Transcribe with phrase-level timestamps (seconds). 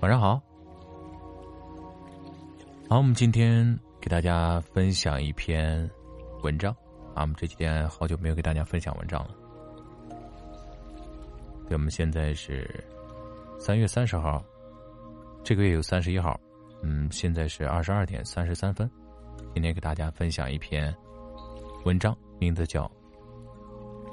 [0.00, 0.40] 晚上好。
[2.88, 5.88] 好，我们今天给大家分享一篇
[6.42, 6.72] 文章
[7.14, 9.30] 啊，我们这几天好久没有给大家分享文章了。
[11.68, 12.82] 对，我们现在是
[13.58, 14.42] 三月三十号，
[15.44, 16.40] 这个月有三十一号，
[16.82, 18.90] 嗯，现在是二十二点三十三分。
[19.52, 20.94] 今天给大家分享一篇
[21.84, 22.84] 文章，名字叫《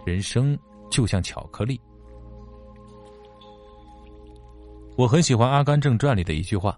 [0.06, 0.60] 人生
[0.92, 1.78] 就像巧克力》。
[4.98, 6.76] 我很喜欢《阿甘正传》里的一句话：“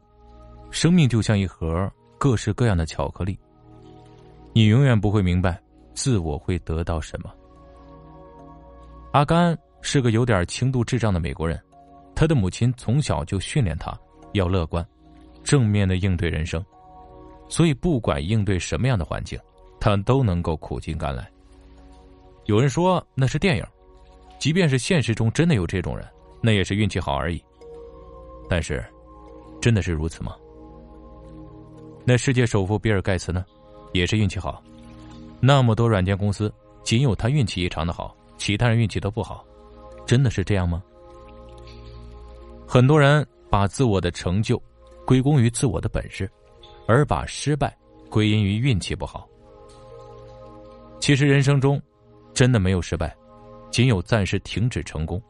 [0.71, 3.39] 生命就像一盒各式各样的巧克力，
[4.51, 5.57] 你永远不会明白
[5.93, 7.33] 自我会得到什么。”
[9.13, 11.57] 阿甘是个有点轻度智障的美国人，
[12.13, 13.97] 他的母亲从小就训练他
[14.33, 14.85] 要乐观、
[15.41, 16.61] 正面的应对人生，
[17.47, 19.39] 所以不管应对什么样的环境，
[19.79, 21.25] 他都能够苦尽甘来。
[22.47, 23.63] 有人说那是电影，
[24.39, 26.05] 即便是现实中真的有这种人，
[26.41, 27.41] 那也是运气好而已。
[28.49, 28.83] 但是，
[29.61, 30.35] 真的是如此吗？
[32.03, 33.45] 那世界首富比尔盖茨呢，
[33.93, 34.63] 也是运气好。
[35.39, 36.51] 那么多软件公司，
[36.83, 39.45] 仅有他运气异常的好，其他人运气都不好，
[40.05, 40.83] 真的是这样吗？
[42.67, 44.61] 很多人把自我的成就
[45.05, 46.29] 归功于自我的本事，
[46.87, 47.77] 而把失败
[48.09, 49.27] 归因于运气不好。
[50.99, 51.81] 其实人生中，
[52.33, 53.15] 真的没有失败，
[53.71, 55.21] 仅有暂时停止成功，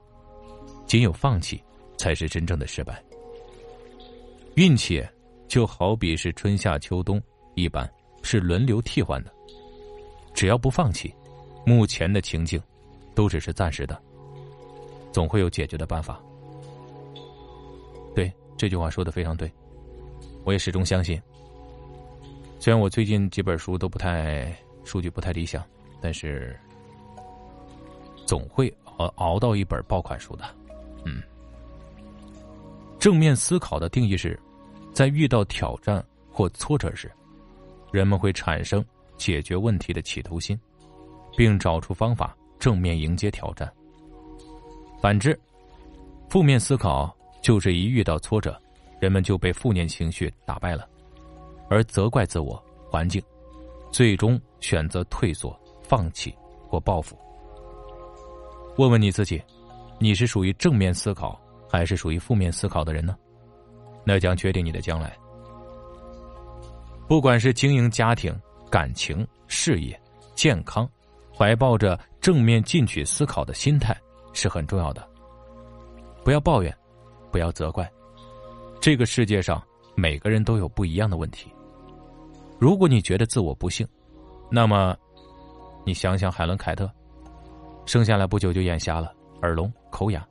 [0.85, 1.61] 仅有放弃，
[1.97, 3.03] 才是真正的失败。
[4.59, 5.01] 运气
[5.47, 7.17] 就好比是春夏秋冬
[7.55, 7.89] 一般，
[8.23, 9.33] 是轮流替换的。
[10.33, 11.15] 只要不放弃，
[11.65, 12.61] 目前的情境
[13.15, 13.97] 都只是暂时的，
[15.13, 16.21] 总会有解决的办法。
[18.13, 19.49] 对这句话说的非常对，
[20.43, 21.17] 我也始终相信。
[22.59, 25.63] 虽然我最近几本书都不太数据不太理想，
[26.01, 26.53] 但是
[28.25, 30.43] 总会熬熬到一本爆款书的。
[31.05, 31.23] 嗯，
[32.99, 34.37] 正面思考的定义是。
[34.93, 37.11] 在遇到挑战或挫折时，
[37.91, 38.83] 人们会产生
[39.17, 40.59] 解决问题的企图心，
[41.37, 43.71] 并找出方法正面迎接挑战。
[45.01, 45.37] 反之，
[46.29, 48.59] 负面思考就是一遇到挫折，
[48.99, 50.87] 人们就被负面情绪打败了，
[51.69, 53.21] 而责怪自我、环境，
[53.91, 56.35] 最终选择退缩、放弃
[56.67, 57.17] 或报复。
[58.77, 59.41] 问问你自己，
[59.99, 61.39] 你是属于正面思考
[61.69, 63.17] 还是属于负面思考的人呢？
[64.09, 65.15] 那将决定你的将来。
[67.07, 68.35] 不管是经营家庭、
[68.67, 69.99] 感情、事业、
[70.33, 70.89] 健康，
[71.31, 73.95] 怀抱着正面进取思考的心态
[74.33, 75.07] 是很重要的。
[76.23, 76.75] 不要抱怨，
[77.31, 77.87] 不要责怪。
[78.81, 79.61] 这个世界上
[79.93, 81.53] 每个人都有不一样的问题。
[82.57, 83.87] 如果你觉得自我不幸，
[84.49, 84.97] 那么，
[85.85, 86.91] 你想想海伦·凯特，
[87.85, 90.27] 生下来不久就眼瞎了，耳聋口哑。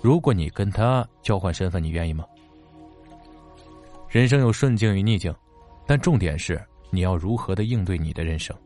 [0.00, 2.24] 如果你跟他交换身份，你愿意吗？
[4.08, 5.34] 人生有顺境与逆境，
[5.86, 6.58] 但重点是
[6.90, 8.56] 你要如何的应对你的人生。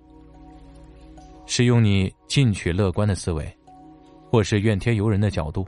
[1.47, 3.53] 是用你进取乐观的思维，
[4.31, 5.67] 或是怨天尤人的角度？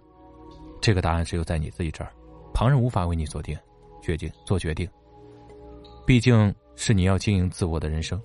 [0.80, 2.12] 这个答案只有在你自己这儿，
[2.52, 3.58] 旁人无法为你做定
[4.00, 4.88] 决定做决定。
[6.06, 8.20] 毕竟是你要经营自我的人生，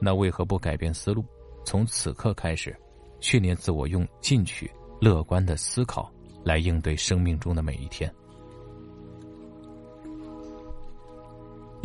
[0.00, 1.22] 那为何不改变思路，
[1.64, 2.74] 从此刻开始，
[3.20, 6.10] 训练自我用进取乐观的思考
[6.42, 8.10] 来应对生命中的每一天？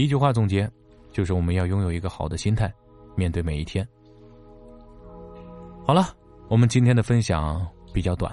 [0.04, 0.70] 一句话总结，
[1.12, 2.74] 就是我们要拥有一个好的心态，
[3.16, 3.88] 面对每一天。
[5.86, 6.16] 好了，
[6.50, 8.32] 我们今天的分享比较短，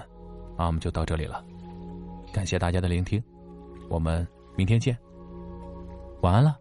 [0.57, 1.43] 啊，我们就到这里了。
[2.33, 3.21] 感谢大家的聆听，
[3.89, 4.97] 我们明天见。
[6.21, 6.57] 晚安了，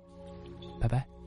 [0.81, 1.18] 拜拜。